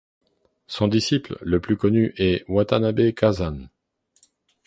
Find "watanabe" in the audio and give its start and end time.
2.47-3.11